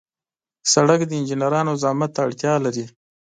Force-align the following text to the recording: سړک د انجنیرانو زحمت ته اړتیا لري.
سړک 0.73 0.99
د 1.05 1.11
انجنیرانو 1.19 1.79
زحمت 1.81 2.11
ته 2.15 2.19
اړتیا 2.27 2.53
لري. 2.65 2.85